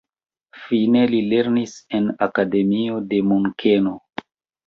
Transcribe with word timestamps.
Fine 0.61 1.01
li 1.11 1.17
lernis 1.33 1.75
en 1.99 2.09
akademio 2.27 2.97
de 3.11 3.19
Munkeno. 3.33 3.93